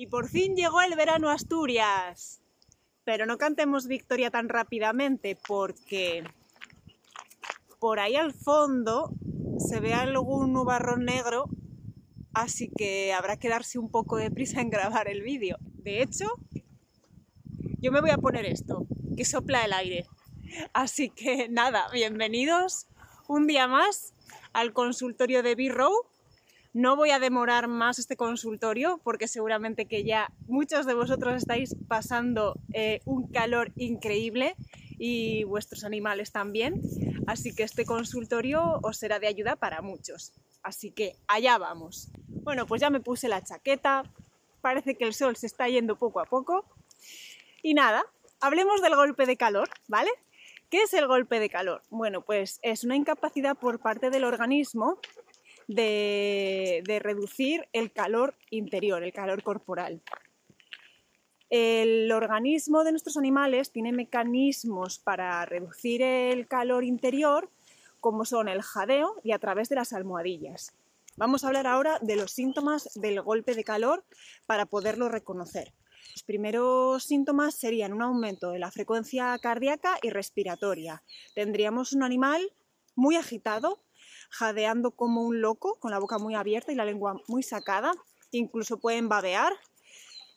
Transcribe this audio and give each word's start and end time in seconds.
Y 0.00 0.06
por 0.06 0.30
fin 0.30 0.56
llegó 0.56 0.80
el 0.80 0.96
verano 0.96 1.28
a 1.28 1.34
Asturias. 1.34 2.40
Pero 3.04 3.26
no 3.26 3.36
cantemos 3.36 3.86
victoria 3.86 4.30
tan 4.30 4.48
rápidamente 4.48 5.36
porque 5.46 6.24
por 7.78 8.00
ahí 8.00 8.16
al 8.16 8.32
fondo 8.32 9.12
se 9.58 9.78
ve 9.78 9.92
algún 9.92 10.54
nubarrón 10.54 11.04
negro, 11.04 11.50
así 12.32 12.70
que 12.74 13.12
habrá 13.12 13.36
que 13.36 13.50
darse 13.50 13.78
un 13.78 13.90
poco 13.90 14.16
de 14.16 14.30
prisa 14.30 14.62
en 14.62 14.70
grabar 14.70 15.06
el 15.06 15.20
vídeo. 15.20 15.58
De 15.60 16.00
hecho, 16.00 16.28
yo 17.82 17.92
me 17.92 18.00
voy 18.00 18.08
a 18.08 18.16
poner 18.16 18.46
esto, 18.46 18.86
que 19.18 19.26
sopla 19.26 19.66
el 19.66 19.74
aire. 19.74 20.06
Así 20.72 21.10
que 21.10 21.50
nada, 21.50 21.90
bienvenidos 21.92 22.86
un 23.28 23.46
día 23.46 23.68
más 23.68 24.14
al 24.54 24.72
consultorio 24.72 25.42
de 25.42 25.56
B-Row. 25.56 25.92
No 26.72 26.94
voy 26.94 27.10
a 27.10 27.18
demorar 27.18 27.66
más 27.66 27.98
este 27.98 28.16
consultorio 28.16 29.00
porque 29.02 29.26
seguramente 29.26 29.86
que 29.86 30.04
ya 30.04 30.32
muchos 30.46 30.86
de 30.86 30.94
vosotros 30.94 31.34
estáis 31.34 31.74
pasando 31.88 32.54
eh, 32.72 33.00
un 33.04 33.26
calor 33.28 33.72
increíble 33.74 34.54
y 34.96 35.42
vuestros 35.44 35.82
animales 35.82 36.30
también. 36.30 36.80
Así 37.26 37.54
que 37.54 37.64
este 37.64 37.84
consultorio 37.84 38.78
os 38.82 38.98
será 38.98 39.18
de 39.18 39.26
ayuda 39.26 39.56
para 39.56 39.82
muchos. 39.82 40.32
Así 40.62 40.92
que 40.92 41.16
allá 41.26 41.58
vamos. 41.58 42.08
Bueno, 42.28 42.66
pues 42.66 42.80
ya 42.80 42.90
me 42.90 43.00
puse 43.00 43.28
la 43.28 43.42
chaqueta. 43.42 44.04
Parece 44.60 44.94
que 44.94 45.04
el 45.04 45.14
sol 45.14 45.36
se 45.36 45.46
está 45.46 45.68
yendo 45.68 45.96
poco 45.96 46.20
a 46.20 46.24
poco. 46.24 46.66
Y 47.62 47.74
nada, 47.74 48.04
hablemos 48.40 48.80
del 48.80 48.94
golpe 48.94 49.26
de 49.26 49.36
calor, 49.36 49.68
¿vale? 49.88 50.10
¿Qué 50.70 50.82
es 50.82 50.94
el 50.94 51.08
golpe 51.08 51.40
de 51.40 51.50
calor? 51.50 51.82
Bueno, 51.90 52.22
pues 52.22 52.60
es 52.62 52.84
una 52.84 52.94
incapacidad 52.94 53.56
por 53.56 53.80
parte 53.80 54.10
del 54.10 54.22
organismo 54.22 55.00
de, 55.74 57.00
reducir 57.02 57.68
el 57.72 57.92
calor 57.92 58.34
interior, 58.50 59.02
el 59.02 59.12
calor 59.12 59.42
corporal. 59.42 60.02
El 61.48 62.10
organismo 62.12 62.84
de 62.84 62.92
nuestros 62.92 63.16
animales 63.16 63.72
tiene 63.72 63.92
mecanismos 63.92 64.98
para 64.98 65.44
reducir 65.46 66.02
el 66.02 66.46
calor 66.46 66.84
interior, 66.84 67.50
como 68.00 68.24
son 68.24 68.48
el 68.48 68.62
jadeo 68.62 69.16
y 69.24 69.32
a 69.32 69.38
través 69.38 69.68
de 69.68 69.76
las 69.76 69.92
almohadillas. 69.92 70.72
Vamos 71.16 71.42
a 71.44 71.48
hablar 71.48 71.66
ahora 71.66 71.98
de 72.00 72.16
los 72.16 72.32
síntomas 72.32 72.90
del 72.94 73.20
golpe 73.20 73.54
de 73.54 73.64
calor 73.64 74.04
para 74.46 74.66
poderlo 74.66 75.08
reconocer. 75.08 75.72
Los 76.14 76.22
primeros 76.22 77.04
síntomas 77.04 77.54
serían 77.54 77.92
un 77.92 78.02
aumento 78.02 78.52
de 78.52 78.58
la 78.58 78.70
frecuencia 78.70 79.36
cardíaca 79.38 79.98
y 80.02 80.10
respiratoria. 80.10 81.02
Tendríamos 81.34 81.92
un 81.92 82.02
animal 82.02 82.52
muy 82.94 83.16
agitado, 83.16 83.80
jadeando 84.30 84.92
como 84.92 85.22
un 85.22 85.40
loco, 85.40 85.76
con 85.80 85.90
la 85.90 85.98
boca 85.98 86.18
muy 86.18 86.34
abierta 86.34 86.72
y 86.72 86.76
la 86.76 86.84
lengua 86.84 87.20
muy 87.28 87.42
sacada. 87.42 87.92
Incluso 88.30 88.78
pueden 88.78 89.08
babear. 89.08 89.52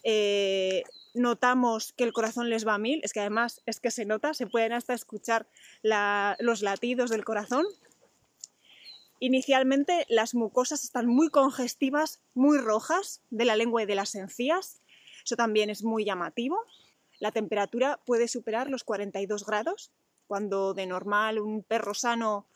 Eh, 0.04 0.84
notamos 1.14 1.94
que 1.94 2.04
el 2.04 2.14
corazón 2.14 2.50
les 2.50 2.68
va 2.68 2.74
a 2.74 2.80
mil, 2.80 3.00
es 3.04 3.14
que 3.14 3.22
además 3.22 3.62
es 3.66 3.80
que 3.80 3.92
se 3.92 4.06
nota, 4.06 4.34
se 4.34 4.48
pueden 4.48 4.74
hasta 4.74 4.94
escuchar 4.94 5.48
los 6.40 6.62
latidos 6.62 7.10
del 7.10 7.24
corazón. 7.24 7.66
Inicialmente 9.20 10.06
las 10.10 10.36
mucosas 10.36 10.84
están 10.84 11.08
muy 11.08 11.30
congestivas, 11.30 12.20
muy 12.34 12.58
rojas 12.58 13.22
de 13.30 13.46
la 13.46 13.56
lengua 13.56 13.84
y 13.84 13.86
de 13.86 13.96
las 13.96 14.16
encías. 14.16 14.82
Eso 15.24 15.38
también 15.38 15.70
es 15.70 15.84
muy 15.84 16.04
llamativo. 16.04 16.60
La 17.20 17.32
temperatura 17.32 18.02
puede 18.06 18.28
superar 18.28 18.70
los 18.70 18.84
42 18.84 19.46
grados, 19.46 19.92
cuando 20.28 20.74
de 20.74 20.88
normal 20.88 21.40
un 21.40 21.64
perro 21.64 21.94
sano 21.94 22.48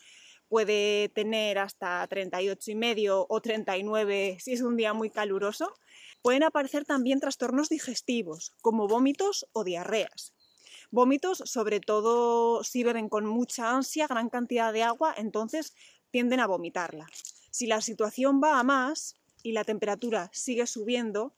puede 0.49 1.09
tener 1.09 1.59
hasta 1.59 2.05
38 2.07 2.71
y 2.71 2.75
medio 2.75 3.25
o 3.29 3.41
39 3.41 4.37
si 4.39 4.53
es 4.53 4.61
un 4.61 4.77
día 4.77 4.93
muy 4.93 5.09
caluroso. 5.09 5.73
Pueden 6.21 6.43
aparecer 6.43 6.85
también 6.85 7.19
trastornos 7.19 7.69
digestivos, 7.69 8.53
como 8.61 8.87
vómitos 8.87 9.47
o 9.53 9.63
diarreas. 9.63 10.33
Vómitos, 10.89 11.43
sobre 11.45 11.79
todo 11.79 12.63
si 12.63 12.83
beben 12.83 13.09
con 13.09 13.25
mucha 13.25 13.75
ansia, 13.75 14.07
gran 14.07 14.29
cantidad 14.29 14.71
de 14.71 14.83
agua, 14.83 15.13
entonces 15.17 15.73
tienden 16.11 16.39
a 16.39 16.47
vomitarla. 16.47 17.07
Si 17.51 17.67
la 17.67 17.81
situación 17.81 18.41
va 18.41 18.59
a 18.59 18.63
más 18.63 19.15
y 19.47 19.53
la 19.53 19.63
temperatura 19.63 20.29
sigue 20.33 20.67
subiendo, 20.67 21.33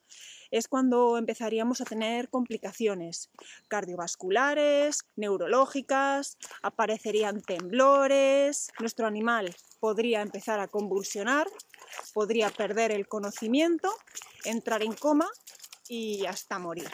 es 0.50 0.68
cuando 0.68 1.16
empezaríamos 1.20 1.80
a 1.80 1.86
tener 1.86 2.28
complicaciones 2.30 3.30
cardiovasculares, 3.68 5.06
neurológicas, 5.16 6.40
aparecerían 6.64 7.42
temblores, 7.42 8.72
nuestro 8.80 9.06
animal 9.06 9.56
podría 9.80 10.22
empezar 10.24 10.59
a 10.59 10.68
convulsionar, 10.68 11.48
podría 12.12 12.50
perder 12.50 12.92
el 12.92 13.08
conocimiento, 13.08 13.92
entrar 14.44 14.81
en 14.81 14.94
coma 14.94 15.30
y 15.88 16.25
hasta 16.25 16.58
morir. 16.58 16.90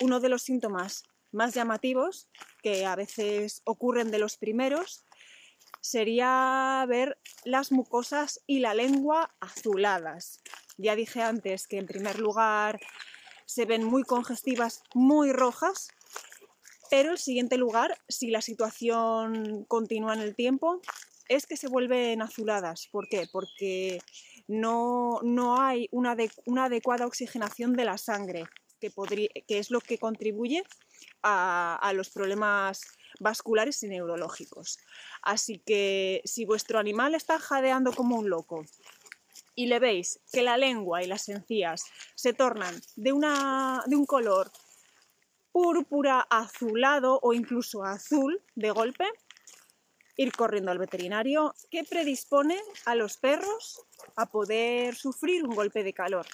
Uno 0.00 0.18
de 0.18 0.30
los 0.30 0.40
síntomas 0.40 1.04
más 1.30 1.52
llamativos, 1.52 2.26
que 2.62 2.86
a 2.86 2.96
veces 2.96 3.60
ocurren 3.64 4.10
de 4.10 4.18
los 4.18 4.38
primeros, 4.38 5.04
sería 5.80 6.84
ver 6.88 7.18
las 7.44 7.72
mucosas 7.72 8.40
y 8.46 8.60
la 8.60 8.74
lengua 8.74 9.34
azuladas. 9.40 10.40
Ya 10.76 10.96
dije 10.96 11.22
antes 11.22 11.66
que 11.66 11.78
en 11.78 11.86
primer 11.86 12.18
lugar 12.18 12.80
se 13.46 13.64
ven 13.64 13.84
muy 13.84 14.02
congestivas, 14.02 14.82
muy 14.94 15.32
rojas, 15.32 15.88
pero 16.90 17.12
el 17.12 17.18
siguiente 17.18 17.56
lugar, 17.56 17.98
si 18.08 18.30
la 18.30 18.42
situación 18.42 19.64
continúa 19.64 20.14
en 20.14 20.20
el 20.20 20.34
tiempo, 20.34 20.80
es 21.28 21.46
que 21.46 21.56
se 21.56 21.68
vuelven 21.68 22.22
azuladas. 22.22 22.88
¿Por 22.90 23.08
qué? 23.08 23.26
Porque 23.30 24.00
no, 24.46 25.20
hay 25.60 25.88
una, 25.92 26.16
adecuada 26.64 27.06
oxigenación 27.06 27.74
de 27.74 27.84
la 27.84 27.98
sangre, 27.98 28.44
que, 28.80 28.92
es 29.48 29.70
lo 29.70 29.80
que 29.80 29.98
contribuye 29.98 30.62
a 31.22 31.92
los 31.94 32.10
problemas 32.10 32.97
vasculares 33.20 33.82
y 33.82 33.88
neurológicos. 33.88 34.78
Así 35.22 35.58
que 35.58 36.22
si 36.24 36.44
vuestro 36.44 36.78
animal 36.78 37.14
está 37.14 37.38
jadeando 37.38 37.92
como 37.92 38.16
un 38.16 38.30
loco, 38.30 38.64
y 39.54 39.66
le 39.66 39.80
veis 39.80 40.20
que 40.32 40.42
la 40.42 40.56
lengua 40.56 41.02
y 41.02 41.08
las 41.08 41.28
encías 41.28 41.84
se 42.14 42.32
tornan 42.32 42.80
de, 42.94 43.12
una, 43.12 43.82
de 43.86 43.96
un 43.96 44.06
color 44.06 44.52
púrpura 45.50 46.20
azulado 46.30 47.18
o 47.22 47.32
incluso 47.32 47.82
azul 47.82 48.40
de 48.54 48.70
golpe, 48.70 49.04
ir 50.16 50.30
corriendo 50.32 50.70
al 50.70 50.78
veterinario 50.78 51.54
que 51.72 51.82
predispone 51.82 52.56
a 52.84 52.94
los 52.94 53.16
perros 53.16 53.82
a 54.14 54.26
poder 54.26 54.94
sufrir 54.94 55.42
un 55.44 55.56
golpe 55.56 55.82
de 55.82 55.92
calor. 55.92 56.26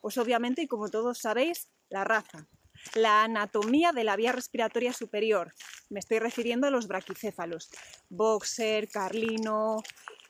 Pues 0.00 0.16
obviamente, 0.16 0.62
y 0.62 0.66
como 0.66 0.88
todos 0.88 1.18
sabéis, 1.18 1.68
la 1.90 2.04
raza, 2.04 2.48
la 2.94 3.24
anatomía 3.24 3.92
de 3.92 4.04
la 4.04 4.16
vía 4.16 4.32
respiratoria 4.32 4.92
superior. 4.92 5.52
Me 5.90 6.00
estoy 6.00 6.18
refiriendo 6.18 6.66
a 6.66 6.70
los 6.70 6.86
braquicéfalos, 6.88 7.70
boxer, 8.08 8.88
carlino, 8.88 9.82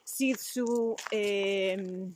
Shih 0.05 0.35
Tzu, 0.35 0.97
em, 1.11 2.15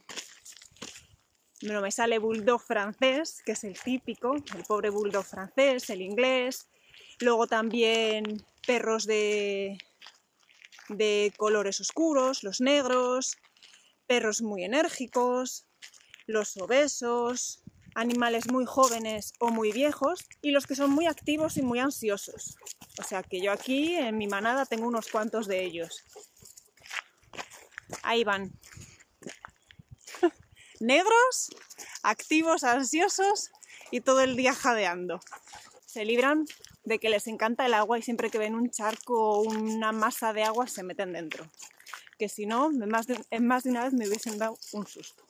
no 1.62 1.80
me 1.80 1.90
sale 1.90 2.18
bulldog 2.18 2.60
francés, 2.60 3.42
que 3.44 3.52
es 3.52 3.64
el 3.64 3.78
típico, 3.78 4.34
el 4.34 4.64
pobre 4.64 4.90
bulldog 4.90 5.24
francés, 5.24 5.88
el 5.90 6.02
inglés. 6.02 6.68
Luego 7.20 7.46
también 7.46 8.44
perros 8.66 9.06
de, 9.06 9.78
de 10.88 11.32
colores 11.36 11.80
oscuros, 11.80 12.42
los 12.42 12.60
negros, 12.60 13.38
perros 14.06 14.42
muy 14.42 14.64
enérgicos, 14.64 15.66
los 16.26 16.56
obesos, 16.58 17.62
animales 17.96 18.52
muy 18.52 18.66
jóvenes 18.66 19.32
o 19.40 19.48
muy 19.48 19.72
viejos 19.72 20.26
y 20.42 20.50
los 20.50 20.66
que 20.66 20.76
son 20.76 20.90
muy 20.90 21.06
activos 21.06 21.56
y 21.56 21.62
muy 21.62 21.80
ansiosos. 21.80 22.56
O 22.98 23.02
sea 23.02 23.22
que 23.22 23.40
yo 23.40 23.50
aquí 23.50 23.94
en 23.94 24.18
mi 24.18 24.28
manada 24.28 24.66
tengo 24.66 24.86
unos 24.86 25.08
cuantos 25.08 25.46
de 25.46 25.64
ellos. 25.64 26.04
Ahí 28.02 28.22
van. 28.22 28.52
Negros, 30.80 31.48
activos, 32.02 32.64
ansiosos 32.64 33.50
y 33.90 34.02
todo 34.02 34.20
el 34.20 34.36
día 34.36 34.54
jadeando. 34.54 35.18
Se 35.86 36.04
libran 36.04 36.44
de 36.84 36.98
que 36.98 37.08
les 37.08 37.26
encanta 37.26 37.64
el 37.64 37.72
agua 37.72 37.98
y 37.98 38.02
siempre 38.02 38.30
que 38.30 38.38
ven 38.38 38.54
un 38.54 38.70
charco 38.70 39.14
o 39.18 39.40
una 39.40 39.92
masa 39.92 40.34
de 40.34 40.44
agua 40.44 40.66
se 40.66 40.82
meten 40.82 41.14
dentro. 41.14 41.50
Que 42.18 42.28
si 42.28 42.44
no, 42.44 42.70
en 42.70 42.90
más 42.90 43.06
de, 43.06 43.18
más 43.40 43.64
de 43.64 43.70
una 43.70 43.84
vez 43.84 43.94
me 43.94 44.06
hubiesen 44.06 44.36
dado 44.36 44.58
un 44.72 44.86
susto. 44.86 45.25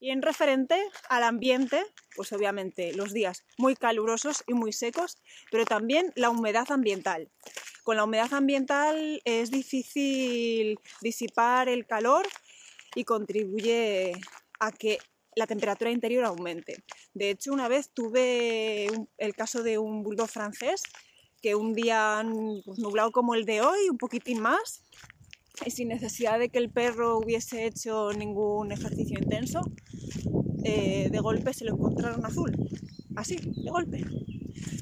Y 0.00 0.10
en 0.10 0.22
referente 0.22 0.82
al 1.10 1.22
ambiente, 1.24 1.84
pues 2.16 2.32
obviamente 2.32 2.94
los 2.94 3.12
días 3.12 3.44
muy 3.58 3.76
calurosos 3.76 4.42
y 4.46 4.54
muy 4.54 4.72
secos, 4.72 5.18
pero 5.50 5.66
también 5.66 6.10
la 6.16 6.30
humedad 6.30 6.72
ambiental. 6.72 7.30
Con 7.84 7.96
la 7.96 8.04
humedad 8.04 8.32
ambiental 8.32 9.20
es 9.24 9.50
difícil 9.50 10.78
disipar 11.02 11.68
el 11.68 11.86
calor 11.86 12.26
y 12.94 13.04
contribuye 13.04 14.12
a 14.58 14.72
que 14.72 14.98
la 15.36 15.46
temperatura 15.46 15.90
interior 15.90 16.24
aumente. 16.24 16.82
De 17.14 17.30
hecho, 17.30 17.52
una 17.52 17.68
vez 17.68 17.90
tuve 17.90 18.88
el 19.18 19.34
caso 19.34 19.62
de 19.62 19.78
un 19.78 20.02
bulldog 20.02 20.28
francés 20.28 20.82
que 21.42 21.54
un 21.54 21.74
día 21.74 22.22
pues, 22.64 22.78
nublado 22.78 23.12
como 23.12 23.34
el 23.34 23.44
de 23.44 23.60
hoy, 23.60 23.88
un 23.90 23.98
poquitín 23.98 24.40
más, 24.40 24.82
y 25.64 25.70
sin 25.70 25.88
necesidad 25.88 26.38
de 26.38 26.48
que 26.48 26.58
el 26.58 26.70
perro 26.70 27.18
hubiese 27.18 27.66
hecho 27.66 28.12
ningún 28.12 28.72
ejercicio 28.72 29.18
intenso, 29.18 29.60
eh, 30.64 31.08
de 31.10 31.18
golpe 31.20 31.52
se 31.54 31.64
lo 31.64 31.74
encontraron 31.74 32.24
azul. 32.24 32.52
Así, 33.16 33.36
de 33.36 33.70
golpe. 33.70 34.04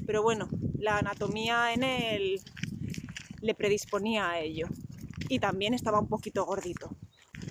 Pero 0.05 0.23
bueno, 0.23 0.49
la 0.77 0.97
anatomía 0.97 1.73
en 1.73 1.83
él 1.83 2.41
le 3.41 3.55
predisponía 3.55 4.29
a 4.29 4.39
ello. 4.39 4.67
Y 5.29 5.39
también 5.39 5.73
estaba 5.73 5.99
un 5.99 6.07
poquito 6.07 6.45
gordito. 6.45 6.89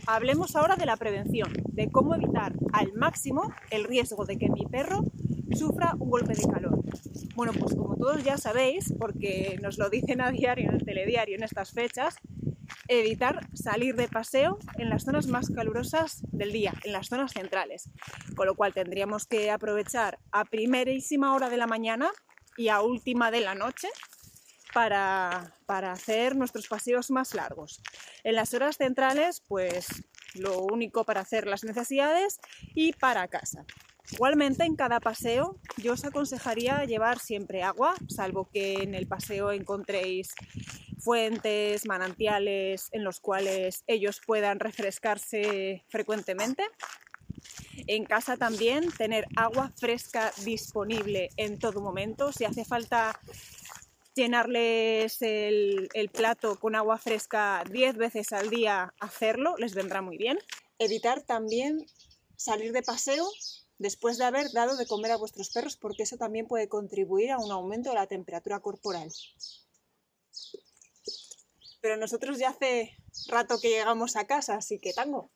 Hablemos 0.07 0.57
ahora 0.57 0.77
de 0.77 0.87
la 0.87 0.97
prevención, 0.97 1.53
de 1.67 1.91
cómo 1.91 2.15
evitar 2.15 2.55
al 2.73 2.93
máximo 2.95 3.53
el 3.71 3.85
riesgo 3.85 4.25
de 4.25 4.39
que 4.39 4.49
mi 4.49 4.65
perro 4.67 5.05
sufra 5.55 5.95
un 5.99 6.11
golpe 6.11 6.35
de 6.35 6.49
calor. 6.49 6.83
Bueno, 7.35 7.53
pues 7.59 7.75
como 7.75 7.97
todos 7.97 8.25
ya 8.25 8.37
sabéis, 8.39 8.93
porque 8.99 9.59
nos 9.63 9.79
lo 9.79 9.91
dicen 9.91 10.21
a 10.21 10.31
diario 10.31 10.71
en 10.71 10.77
el 10.77 10.85
telediario 10.85 11.37
en 11.37 11.43
estas 11.43 11.73
fechas, 11.73 12.17
evitar 12.89 13.47
salir 13.55 13.95
de 13.97 14.09
paseo 14.09 14.59
en 14.77 14.89
las 14.89 15.05
zonas 15.05 15.27
más 15.27 15.51
calurosas 15.51 16.23
del 16.33 16.53
día, 16.53 16.75
en 16.85 16.93
las 16.93 17.09
zonas 17.09 17.33
centrales. 17.33 17.91
Con 18.37 18.47
lo 18.47 18.55
cual 18.55 18.75
tendríamos 18.75 19.27
que 19.27 19.51
aprovechar 19.51 20.19
a 20.33 20.45
primerísima 20.45 21.35
hora 21.35 21.49
de 21.51 21.57
la 21.57 21.67
mañana 21.67 22.11
y 22.57 22.69
a 22.69 22.81
última 22.81 23.31
de 23.31 23.41
la 23.41 23.55
noche 23.55 23.89
para, 24.75 25.55
para 25.67 25.93
hacer 25.93 26.37
nuestros 26.37 26.69
paseos 26.69 27.11
más 27.11 27.35
largos. 27.35 27.83
En 28.25 28.35
las 28.35 28.55
horas 28.55 28.77
centrales, 28.77 29.43
pues 29.47 29.87
lo 30.35 30.61
único 30.61 31.05
para 31.05 31.21
hacer 31.21 31.47
las 31.47 31.65
necesidades 31.65 32.41
y 32.75 32.93
para 32.93 33.29
casa. 33.29 33.65
Igualmente 34.11 34.65
en 34.65 34.75
cada 34.75 35.01
paseo 35.01 35.61
yo 35.77 35.93
os 35.93 36.05
aconsejaría 36.05 36.85
llevar 36.85 37.19
siempre 37.19 37.63
agua, 37.63 37.95
salvo 38.09 38.49
que 38.51 38.83
en 38.83 38.95
el 38.95 39.07
paseo 39.07 39.53
encontréis 39.53 40.35
fuentes, 40.99 41.87
manantiales 41.87 42.89
en 42.93 43.05
los 43.05 43.21
cuales 43.21 43.85
ellos 43.87 44.21
puedan 44.27 44.61
refrescarse 44.61 45.85
frecuentemente. 45.89 46.65
En 47.87 48.05
casa 48.05 48.37
también 48.37 48.91
tener 48.91 49.27
agua 49.37 49.73
fresca 49.77 50.33
disponible 50.45 51.31
en 51.37 51.59
todo 51.59 51.81
momento. 51.81 52.33
Si 52.33 52.45
hace 52.45 52.65
falta 52.65 53.19
llenarles 54.15 55.23
el, 55.23 56.11
plato 56.13 56.59
con 56.59 56.75
agua 56.75 56.99
fresca 56.99 57.63
10 57.71 57.97
veces 57.97 58.33
al 58.33 58.51
día, 58.51 58.93
hacerlo, 58.99 59.57
les 59.59 59.75
vendrá 59.75 60.03
muy 60.03 60.19
bien. 60.19 60.39
Evitar 60.79 61.23
también 61.23 61.87
salir 62.37 62.73
de 62.73 62.83
paseo 62.83 63.27
después 63.79 64.19
de 64.19 64.25
haber 64.25 64.51
dado 64.53 64.77
de 64.77 64.87
comer 64.87 65.13
a 65.13 65.17
vuestros 65.17 65.51
perros 65.51 65.77
porque 65.77 66.03
eso 66.03 66.17
también 66.17 66.47
puede 66.47 66.69
contribuir 66.69 67.31
a 67.31 67.39
un 67.39 67.53
aumento 67.53 67.91
de 67.91 67.97
la 67.97 68.07
temperatura 68.07 68.61
corporal. 68.61 69.09
Pero 71.89 71.99
nosotros 71.99 72.39
ya 72.39 72.51
hace 72.51 72.99
rato 73.29 73.59
que 73.59 73.71
llegamos 73.71 74.17
a 74.17 74.27
casa, 74.27 74.57
así 74.57 74.79
que 74.79 74.93
tango. 74.93 75.31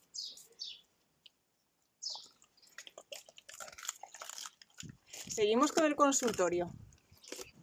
Seguimos 5.29 5.73
con 5.73 5.87
el 5.87 5.97
consultorio. 5.97 6.71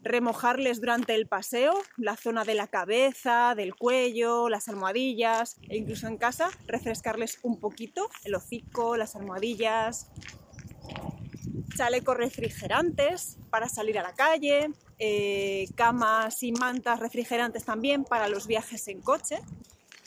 Remojarles 0.02 0.82
durante 0.82 1.14
el 1.14 1.28
paseo 1.28 1.80
la 1.98 2.18
zona 2.18 2.46
de 2.46 2.56
la 2.56 2.66
cabeza, 2.66 3.54
del 3.56 3.76
cuello, 3.76 4.50
las 4.50 4.68
almohadillas 4.70 5.58
e 5.70 5.78
incluso 5.78 6.08
en 6.08 6.18
casa 6.18 6.50
refrescarles 6.66 7.38
un 7.44 7.60
poquito 7.60 8.10
el 8.24 8.34
hocico, 8.34 8.98
las 8.98 9.16
almohadillas, 9.16 10.10
chalecos 11.78 12.18
refrigerantes 12.18 13.38
para 13.52 13.70
salir 13.70 14.00
a 14.00 14.02
la 14.02 14.16
calle, 14.16 14.72
eh, 15.00 15.68
camas 15.76 16.44
y 16.44 16.52
mantas 16.52 17.00
refrigerantes 17.00 17.66
también 17.66 18.04
para 18.04 18.28
los 18.28 18.48
viajes 18.48 18.88
en 18.88 19.02
coche, 19.02 19.40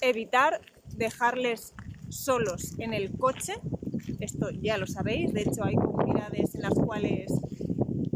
evitar 0.01 0.61
dejarles 0.95 1.75
solos 2.11 2.75
en 2.79 2.93
el 2.93 3.17
coche, 3.17 3.55
esto 4.21 4.51
ya 4.51 4.77
lo 4.77 4.87
sabéis, 4.87 5.33
de 5.33 5.43
hecho 5.43 5.65
hay 5.65 5.75
comunidades 5.75 6.55
en 6.55 6.63
las 6.63 6.75
cuales 6.75 7.33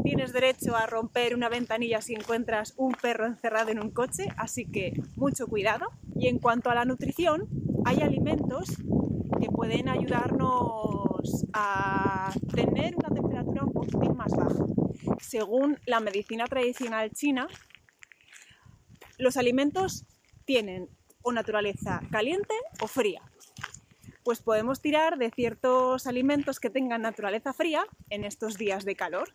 tienes 0.03 0.31
derecho 0.31 0.75
a 0.75 0.85
romper 0.85 1.35
una 1.35 1.49
ventanilla 1.49 2.01
si 2.01 2.13
encuentras 2.13 2.73
un 2.77 2.93
perro 2.93 3.25
encerrado 3.25 3.71
en 3.71 3.81
un 3.81 3.91
coche, 3.91 4.27
así 4.37 4.65
que 4.65 4.93
mucho 5.17 5.47
cuidado. 5.47 5.87
Y 6.15 6.27
en 6.27 6.39
cuanto 6.39 6.69
a 6.69 6.75
la 6.75 6.85
nutrición, 6.85 7.49
hay 7.83 8.01
alimentos 8.01 8.69
que 9.39 9.47
pueden 9.47 9.89
ayudarnos 9.89 11.45
a 11.51 12.31
tener 12.53 12.95
una 12.95 13.09
temperatura 13.09 13.65
un 13.65 13.73
poquitín 13.73 14.15
más 14.15 14.31
baja. 14.31 14.86
Según 15.17 15.79
la 15.85 15.99
medicina 15.99 16.45
tradicional 16.45 17.11
china, 17.11 17.47
los 19.17 19.37
alimentos 19.37 20.05
tienen 20.45 20.89
o 21.21 21.31
naturaleza 21.31 22.01
caliente 22.11 22.53
o 22.81 22.87
fría. 22.87 23.21
Pues 24.23 24.41
podemos 24.41 24.81
tirar 24.81 25.17
de 25.17 25.31
ciertos 25.31 26.07
alimentos 26.07 26.59
que 26.59 26.69
tengan 26.69 27.01
naturaleza 27.01 27.53
fría 27.53 27.85
en 28.09 28.23
estos 28.23 28.57
días 28.57 28.85
de 28.85 28.95
calor, 28.95 29.33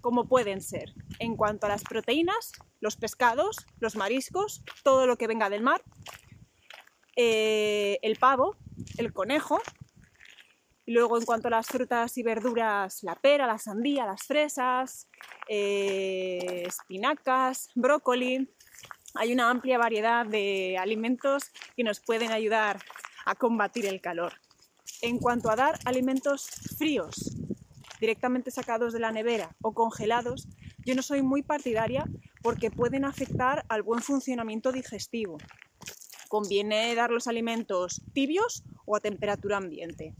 como 0.00 0.28
pueden 0.28 0.60
ser, 0.60 0.92
en 1.18 1.36
cuanto 1.36 1.66
a 1.66 1.70
las 1.70 1.82
proteínas, 1.82 2.52
los 2.80 2.96
pescados, 2.96 3.66
los 3.80 3.96
mariscos, 3.96 4.62
todo 4.82 5.06
lo 5.06 5.16
que 5.16 5.26
venga 5.26 5.48
del 5.48 5.62
mar, 5.62 5.82
eh, 7.16 7.98
el 8.02 8.16
pavo, 8.16 8.56
el 8.98 9.12
conejo. 9.12 9.60
Y 10.86 10.92
luego 10.92 11.18
en 11.18 11.24
cuanto 11.24 11.48
a 11.48 11.50
las 11.50 11.66
frutas 11.66 12.16
y 12.18 12.22
verduras, 12.22 13.02
la 13.02 13.14
pera, 13.14 13.46
la 13.46 13.58
sandía, 13.58 14.04
las 14.04 14.22
fresas, 14.22 15.08
eh, 15.48 16.64
espinacas, 16.66 17.68
brócoli. 17.74 18.50
Hay 19.14 19.32
una 19.32 19.48
amplia 19.48 19.78
variedad 19.78 20.26
de 20.26 20.76
alimentos 20.78 21.50
que 21.76 21.84
nos 21.84 22.00
pueden 22.00 22.32
ayudar 22.32 22.80
a 23.24 23.34
combatir 23.34 23.86
el 23.86 24.00
calor. 24.00 24.34
En 25.00 25.18
cuanto 25.18 25.50
a 25.50 25.56
dar 25.56 25.78
alimentos 25.84 26.46
fríos, 26.76 27.14
directamente 28.00 28.50
sacados 28.50 28.92
de 28.92 29.00
la 29.00 29.12
nevera 29.12 29.56
o 29.62 29.72
congelados, 29.72 30.48
yo 30.84 30.94
no 30.94 31.02
soy 31.02 31.22
muy 31.22 31.42
partidaria 31.42 32.04
porque 32.42 32.70
pueden 32.70 33.06
afectar 33.06 33.64
al 33.68 33.82
buen 33.82 34.02
funcionamiento 34.02 34.72
digestivo 34.72 35.38
conviene 36.34 36.96
dar 36.96 37.12
los 37.12 37.28
alimentos 37.28 38.02
tibios 38.12 38.64
o 38.86 38.96
a 38.96 39.00
temperatura 39.00 39.56
ambiente. 39.56 40.16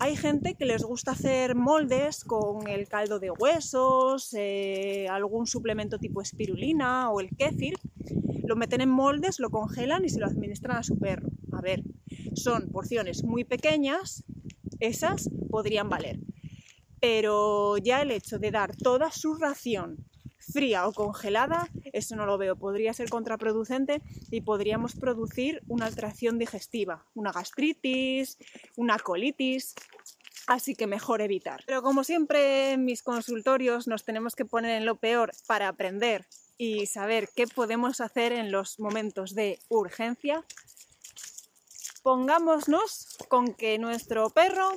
Hay 0.00 0.14
gente 0.14 0.54
que 0.54 0.64
les 0.64 0.84
gusta 0.84 1.10
hacer 1.10 1.56
moldes 1.56 2.24
con 2.24 2.68
el 2.68 2.86
caldo 2.86 3.18
de 3.18 3.32
huesos, 3.32 4.32
eh, 4.34 5.08
algún 5.10 5.46
suplemento 5.46 5.98
tipo 5.98 6.22
espirulina 6.22 7.10
o 7.10 7.20
el 7.20 7.30
kéfir. 7.36 7.74
Lo 8.44 8.54
meten 8.54 8.80
en 8.80 8.90
moldes, 8.90 9.40
lo 9.40 9.50
congelan 9.50 10.04
y 10.04 10.08
se 10.08 10.20
lo 10.20 10.26
administran 10.26 10.76
a 10.76 10.82
su 10.84 10.98
perro. 10.98 11.28
A 11.52 11.60
ver, 11.60 11.82
son 12.34 12.70
porciones 12.70 13.24
muy 13.24 13.44
pequeñas, 13.44 14.24
esas 14.78 15.28
podrían 15.50 15.88
valer. 15.88 16.20
Pero 17.00 17.76
ya 17.78 18.00
el 18.02 18.12
hecho 18.12 18.38
de 18.38 18.52
dar 18.52 18.76
toda 18.76 19.10
su 19.10 19.34
ración 19.34 20.04
fría 20.38 20.86
o 20.86 20.92
congelada, 20.92 21.68
eso 21.98 22.16
no 22.16 22.26
lo 22.26 22.38
veo. 22.38 22.56
Podría 22.56 22.92
ser 22.94 23.08
contraproducente 23.08 24.00
y 24.30 24.40
podríamos 24.40 24.94
producir 24.94 25.62
una 25.68 25.86
alteración 25.86 26.38
digestiva, 26.38 27.04
una 27.14 27.32
gastritis, 27.32 28.38
una 28.76 28.98
colitis. 28.98 29.74
Así 30.46 30.74
que 30.74 30.86
mejor 30.86 31.20
evitar. 31.20 31.62
Pero 31.66 31.82
como 31.82 32.04
siempre 32.04 32.72
en 32.72 32.84
mis 32.86 33.02
consultorios 33.02 33.86
nos 33.86 34.04
tenemos 34.04 34.34
que 34.34 34.46
poner 34.46 34.78
en 34.78 34.86
lo 34.86 34.96
peor 34.96 35.32
para 35.46 35.68
aprender 35.68 36.26
y 36.56 36.86
saber 36.86 37.28
qué 37.36 37.46
podemos 37.46 38.00
hacer 38.00 38.32
en 38.32 38.50
los 38.50 38.80
momentos 38.80 39.34
de 39.34 39.58
urgencia, 39.68 40.44
pongámonos 42.02 43.18
con 43.28 43.52
que 43.54 43.78
nuestro 43.78 44.30
perro 44.30 44.70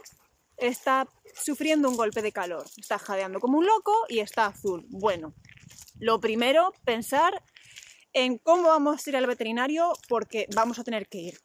está 0.58 1.08
sufriendo 1.34 1.90
un 1.90 1.96
golpe 1.96 2.22
de 2.22 2.32
calor, 2.32 2.66
está 2.78 3.00
jadeando 3.00 3.40
como 3.40 3.58
un 3.58 3.66
loco 3.66 3.94
y 4.10 4.20
está 4.20 4.48
azul. 4.48 4.86
Bueno, 4.90 5.34
lo 6.02 6.20
primero, 6.20 6.74
pensar 6.84 7.44
en 8.12 8.40
cómo 8.40 8.64
vamos 8.64 9.06
a 9.06 9.10
ir 9.12 9.16
al 9.16 9.28
veterinario 9.28 9.94
porque 10.10 10.48
vamos 10.54 10.80
a 10.80 10.84
tener 10.84 11.08
que 11.08 11.20
ir 11.20 11.40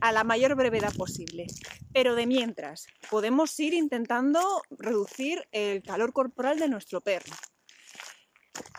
a 0.00 0.12
la 0.12 0.24
mayor 0.24 0.54
brevedad 0.54 0.94
posible. 0.94 1.46
Pero 1.92 2.14
de 2.14 2.26
mientras, 2.26 2.86
podemos 3.10 3.58
ir 3.60 3.74
intentando 3.74 4.62
reducir 4.70 5.46
el 5.52 5.82
calor 5.82 6.14
corporal 6.14 6.58
de 6.58 6.68
nuestro 6.68 7.02
perro. 7.02 7.32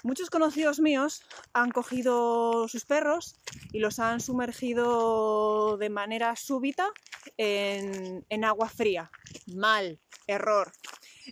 Muchos 0.03 0.31
conocidos 0.31 0.79
míos 0.79 1.21
han 1.53 1.69
cogido 1.69 2.67
sus 2.67 2.85
perros 2.85 3.35
y 3.71 3.79
los 3.79 3.99
han 3.99 4.19
sumergido 4.19 5.77
de 5.77 5.89
manera 5.89 6.35
súbita 6.35 6.89
en, 7.37 8.25
en 8.27 8.43
agua 8.43 8.69
fría. 8.69 9.11
Mal, 9.45 9.99
error. 10.25 10.71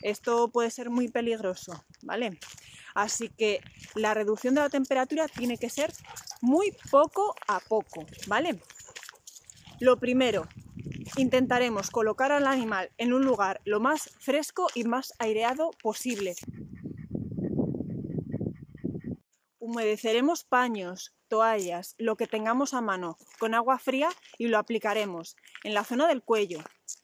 Esto 0.03 0.51
puede 0.51 0.69
ser 0.69 0.91
muy 0.91 1.07
peligroso, 1.07 1.85
¿vale? 2.03 2.37
Así 2.97 3.29
que 3.29 3.61
la 3.93 4.15
reducción 4.15 4.55
de 4.55 4.61
la 4.61 4.71
temperatura 4.71 5.27
tiene 5.27 5.59
que 5.59 5.69
ser 5.69 5.93
muy 6.41 6.75
poco 6.89 7.35
a 7.47 7.59
poco, 7.59 8.07
¿vale? 8.25 8.59
Lo 9.79 9.99
primero, 9.99 10.47
intentaremos 11.15 11.91
colocar 11.91 12.31
al 12.31 12.47
animal 12.47 12.89
en 12.97 13.13
un 13.13 13.23
lugar 13.23 13.61
lo 13.65 13.79
más 13.79 14.09
fresco 14.19 14.65
y 14.73 14.83
más 14.85 15.13
aireado 15.19 15.69
posible. 15.83 16.33
Humedeceremos 19.59 20.43
paños, 20.43 21.15
toallas, 21.27 21.95
lo 21.97 22.15
que 22.15 22.27
tengamos 22.27 22.73
a 22.73 22.81
mano 22.81 23.17
con 23.39 23.53
agua 23.53 23.79
fría 23.79 24.09
y 24.37 24.47
lo 24.47 24.57
aplicaremos 24.57 25.35
en 25.63 25.73
la 25.73 25.83
zona 25.83 26.07
del 26.07 26.21
cuello, 26.21 26.59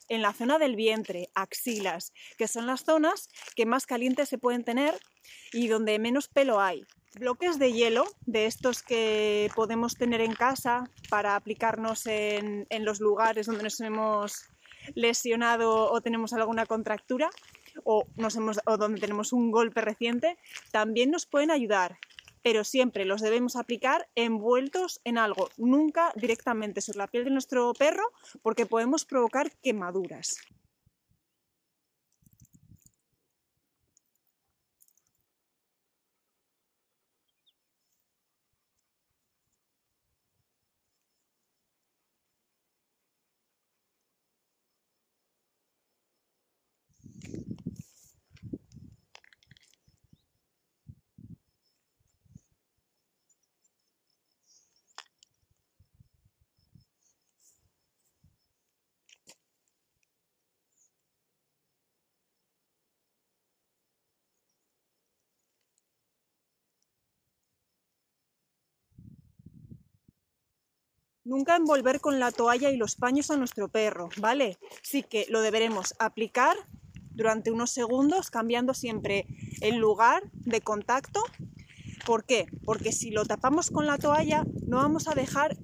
en 0.10 0.22
la 0.22 0.34
zona 0.34 0.60
del 0.60 0.76
vientre, 0.76 1.30
axilas, 1.36 2.14
que 2.38 2.48
son 2.48 2.68
las 2.68 2.84
zonas 2.84 3.30
que 3.56 3.66
más 3.66 3.86
calientes 3.86 4.30
se 4.30 4.38
pueden 4.38 4.64
tener 4.64 5.00
y 5.52 5.68
donde 5.68 6.00
menos 6.00 6.28
pelo 6.28 6.60
hay. 6.60 6.86
Bloques 7.16 7.60
de 7.60 7.72
hielo, 7.72 8.06
de 8.26 8.48
estos 8.48 8.82
que 8.82 9.52
podemos 9.56 9.96
tener 9.96 10.22
en 10.22 10.34
casa 10.34 10.90
para 11.10 11.36
aplicarnos 11.36 12.08
en, 12.08 12.66
los 12.80 13.00
lugares 13.00 13.46
donde 13.46 13.64
nos 13.64 13.80
hemos 13.82 14.46
lesionado 14.96 15.92
o 15.92 16.02
tenemos 16.02 16.34
alguna 16.34 16.66
contractura 16.66 17.30
o, 17.84 18.06
nos 18.16 18.36
hemos, 18.36 18.60
o 18.66 18.78
donde 18.78 19.00
tenemos 19.00 19.32
un 19.32 19.52
golpe 19.52 19.82
reciente, 19.82 20.38
también 20.72 21.12
nos 21.12 21.26
pueden 21.26 21.52
ayudar 21.52 21.98
pero 22.44 22.64
siempre 22.64 23.06
los 23.06 23.22
debemos 23.22 23.56
aplicar 23.56 24.08
envueltos 24.16 25.02
en 25.04 25.18
algo, 25.18 25.50
nunca 25.58 26.12
directamente 26.16 26.82
sobre 26.82 27.00
la 27.00 27.08
piel 27.08 27.24
de 27.24 27.32
nuestro 27.32 27.74
perro 27.74 28.04
porque 28.42 28.66
podemos 28.66 29.06
provocar 29.06 29.52
quemaduras. 29.64 30.38
Nunca 71.26 71.56
envolver 71.56 72.02
con 72.02 72.20
la 72.20 72.32
toalla 72.32 72.70
y 72.70 72.78
los 72.78 72.96
paños 72.96 73.32
a 73.32 73.38
nuestro 73.38 73.70
perro, 73.70 74.10
¿vale? 74.18 74.58
Sí 74.82 75.04
que 75.04 75.26
lo 75.30 75.42
deberemos 75.42 75.96
aplicar 76.00 76.58
durante 77.12 77.52
unos 77.52 77.72
segundos, 77.72 78.30
cambiando 78.30 78.74
siempre 78.74 79.26
el 79.62 79.78
lugar 79.78 80.24
de 80.34 80.62
contacto. 80.62 81.24
¿Por 82.06 82.26
qué? 82.26 82.48
Porque 82.66 82.92
si 82.92 83.12
lo 83.12 83.26
tapamos 83.26 83.72
con 83.72 83.86
la 83.86 83.98
toalla, 83.98 84.44
no 84.68 84.78
vamos 84.78 85.08
a 85.08 85.14
dejar 85.14 85.58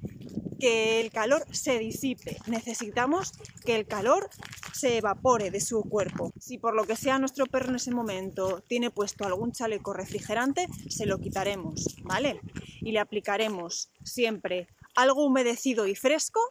que 0.59 1.01
el 1.01 1.11
calor 1.11 1.45
se 1.51 1.79
disipe. 1.79 2.37
Necesitamos 2.47 3.33
que 3.65 3.75
el 3.75 3.85
calor 3.85 4.29
se 4.73 4.97
evapore 4.97 5.51
de 5.51 5.61
su 5.61 5.81
cuerpo. 5.83 6.31
Si 6.39 6.57
por 6.57 6.75
lo 6.75 6.85
que 6.85 6.95
sea 6.95 7.19
nuestro 7.19 7.45
perro 7.45 7.69
en 7.69 7.75
ese 7.75 7.91
momento 7.91 8.61
tiene 8.67 8.91
puesto 8.91 9.25
algún 9.25 9.51
chaleco 9.51 9.93
refrigerante, 9.93 10.67
se 10.89 11.05
lo 11.05 11.19
quitaremos, 11.19 11.95
¿vale? 12.03 12.39
Y 12.81 12.91
le 12.91 12.99
aplicaremos 12.99 13.91
siempre 14.03 14.67
algo 14.95 15.25
humedecido 15.25 15.87
y 15.87 15.95
fresco, 15.95 16.41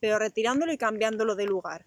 pero 0.00 0.18
retirándolo 0.18 0.72
y 0.72 0.78
cambiándolo 0.78 1.34
de 1.34 1.46
lugar. 1.46 1.86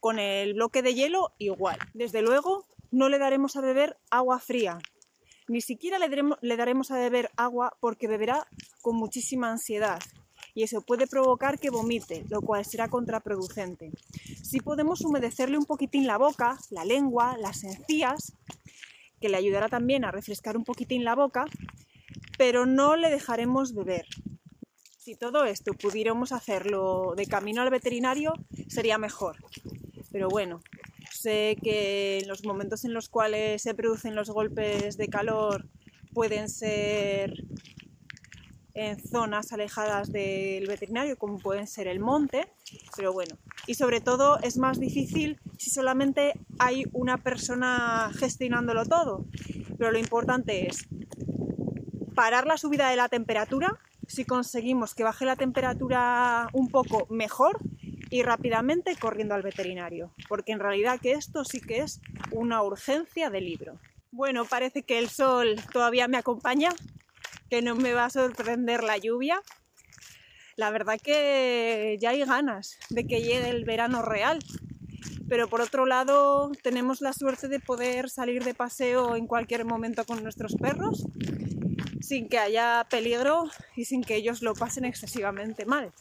Con 0.00 0.18
el 0.18 0.54
bloque 0.54 0.82
de 0.82 0.94
hielo 0.94 1.32
igual. 1.38 1.78
Desde 1.94 2.22
luego 2.22 2.66
no 2.90 3.08
le 3.08 3.18
daremos 3.18 3.56
a 3.56 3.60
beber 3.60 3.98
agua 4.10 4.38
fría. 4.38 4.78
Ni 5.48 5.60
siquiera 5.60 5.98
le 5.98 6.56
daremos, 6.56 6.90
a 6.90 6.96
beber 6.96 7.30
agua 7.36 7.76
porque 7.80 8.06
beberá 8.06 8.46
con 8.80 8.96
muchísima 8.96 9.50
ansiedad 9.50 10.00
y 10.54 10.62
eso 10.62 10.82
puede 10.82 11.06
provocar 11.06 11.58
que 11.58 11.70
vomite, 11.70 12.24
lo 12.28 12.40
cual 12.42 12.64
será 12.64 12.88
contraproducente. 12.88 13.90
Si 14.42 14.60
podemos 14.60 15.00
humedecerle 15.00 15.58
un 15.58 15.64
poquitín 15.64 16.06
la 16.06 16.18
boca, 16.18 16.58
la 16.70 16.84
lengua, 16.84 17.36
las 17.38 17.64
encías, 17.64 18.34
que 19.20 19.28
le 19.28 19.36
ayudará 19.36 19.68
también 19.68 20.04
a 20.04 20.10
refrescar 20.10 20.56
un 20.56 20.64
poquitín 20.64 21.04
la 21.04 21.14
boca, 21.14 21.46
pero 22.36 22.66
no 22.66 22.96
le 22.96 23.08
dejaremos 23.10 23.74
beber. 23.74 24.06
Si 24.98 25.16
todo 25.16 25.44
esto 25.44 25.72
pudiéramos 25.72 26.32
hacerlo 26.32 27.14
de 27.16 27.26
camino 27.26 27.62
al 27.62 27.70
veterinario, 27.70 28.34
sería 28.68 28.98
mejor. 28.98 29.36
Pero 30.10 30.28
bueno, 30.28 30.60
sé 31.10 31.56
que 31.62 32.18
en 32.20 32.28
los 32.28 32.44
momentos 32.44 32.84
en 32.84 32.92
los 32.92 33.08
cuales 33.08 33.62
se 33.62 33.74
producen 33.74 34.14
los 34.14 34.30
golpes 34.30 34.96
de 34.96 35.08
calor 35.08 35.68
pueden 36.12 36.48
ser 36.48 37.32
en 38.74 38.98
zonas 38.98 39.52
alejadas 39.52 40.10
del 40.12 40.66
veterinario, 40.66 41.16
como 41.16 41.38
pueden 41.38 41.66
ser 41.66 41.88
el 41.88 42.00
monte, 42.00 42.48
pero 42.96 43.12
bueno, 43.12 43.36
y 43.66 43.74
sobre 43.74 44.00
todo 44.00 44.38
es 44.40 44.56
más 44.56 44.80
difícil 44.80 45.40
si 45.58 45.70
solamente 45.70 46.32
hay 46.58 46.84
una 46.92 47.18
persona 47.18 48.10
gestionándolo 48.18 48.84
todo. 48.86 49.26
Pero 49.78 49.92
lo 49.92 49.98
importante 49.98 50.68
es 50.68 50.86
parar 52.14 52.46
la 52.46 52.56
subida 52.56 52.90
de 52.90 52.96
la 52.96 53.08
temperatura. 53.08 53.78
Si 54.06 54.24
conseguimos 54.24 54.94
que 54.94 55.04
baje 55.04 55.24
la 55.24 55.36
temperatura 55.36 56.48
un 56.52 56.68
poco 56.68 57.06
mejor. 57.10 57.58
Y 58.10 58.22
rápidamente 58.24 58.94
corriendo 58.96 59.34
al 59.34 59.40
veterinario, 59.40 60.12
porque 60.28 60.52
en 60.52 60.60
realidad 60.60 61.00
que 61.00 61.12
esto 61.12 61.46
sí 61.46 61.62
que 61.62 61.78
es 61.78 62.02
una 62.30 62.62
urgencia 62.62 63.30
de 63.30 63.40
libro. 63.40 63.80
Bueno, 64.10 64.44
parece 64.44 64.82
que 64.82 64.98
el 64.98 65.08
sol 65.08 65.56
todavía 65.72 66.08
me 66.08 66.18
acompaña, 66.18 66.68
que 67.52 67.60
no 67.60 67.74
me 67.74 67.92
va 67.92 68.06
a 68.06 68.10
sorprender 68.10 68.82
la 68.82 68.96
lluvia. 68.96 69.42
La 70.56 70.70
verdad 70.70 70.98
que 70.98 71.98
ya 72.00 72.08
hay 72.08 72.24
ganas 72.24 72.78
de 72.88 73.06
que 73.06 73.20
llegue 73.20 73.50
el 73.50 73.66
verano 73.66 74.00
real, 74.00 74.38
pero 75.28 75.48
por 75.48 75.60
otro 75.60 75.84
lado 75.84 76.50
tenemos 76.62 77.02
la 77.02 77.12
suerte 77.12 77.48
de 77.48 77.60
poder 77.60 78.08
salir 78.08 78.42
de 78.42 78.54
paseo 78.54 79.16
en 79.16 79.26
cualquier 79.26 79.66
momento 79.66 80.06
con 80.06 80.22
nuestros 80.22 80.54
perros 80.54 81.04
sin 82.00 82.30
que 82.30 82.38
haya 82.38 82.86
peligro 82.88 83.44
y 83.76 83.84
sin 83.84 84.02
que 84.02 84.16
ellos 84.16 84.40
lo 84.40 84.54
pasen 84.54 84.86
excesivamente 84.86 85.66
mal. 85.66 85.92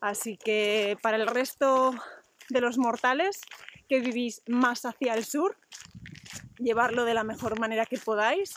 Así 0.00 0.38
que 0.38 0.96
para 1.02 1.18
el 1.18 1.26
resto 1.26 1.94
de 2.48 2.62
los 2.62 2.78
mortales 2.78 3.42
que 3.86 4.00
vivís 4.00 4.40
más 4.46 4.86
hacia 4.86 5.12
el 5.12 5.26
sur, 5.26 5.58
llevarlo 6.56 7.04
de 7.04 7.12
la 7.12 7.22
mejor 7.22 7.60
manera 7.60 7.84
que 7.84 7.98
podáis, 7.98 8.54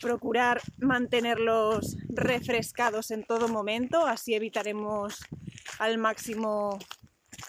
procurar 0.00 0.60
mantenerlos 0.78 1.96
refrescados 2.08 3.10
en 3.10 3.24
todo 3.24 3.48
momento, 3.48 4.06
así 4.06 4.34
evitaremos 4.34 5.20
al 5.78 5.98
máximo 5.98 6.78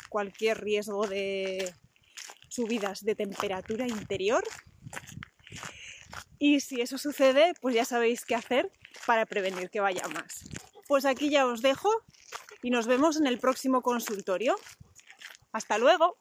cualquier 0.09 0.61
riesgo 0.61 1.07
de 1.07 1.73
subidas 2.49 3.03
de 3.03 3.15
temperatura 3.15 3.87
interior 3.87 4.43
y 6.43 6.59
si 6.59 6.81
eso 6.81 6.97
sucede, 6.97 7.53
pues 7.61 7.75
ya 7.75 7.85
sabéis 7.85 8.25
qué 8.25 8.33
hacer 8.33 8.71
para 9.05 9.27
prevenir 9.27 9.69
que 9.69 9.79
vaya 9.79 10.07
más. 10.07 10.49
Pues 10.87 11.05
aquí 11.05 11.29
ya 11.29 11.45
os 11.45 11.61
dejo 11.61 11.89
y 12.63 12.71
nos 12.71 12.87
vemos 12.87 13.15
en 13.17 13.27
el 13.27 13.37
próximo 13.37 13.83
consultorio. 13.83 14.55
Hasta 15.51 15.77
luego. 15.77 16.17